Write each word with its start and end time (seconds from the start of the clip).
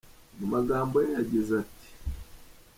Mu 0.37 0.45
magambo 0.53 0.95
ye 1.03 1.09
yagize 1.17 1.53
ati“. 1.63 1.87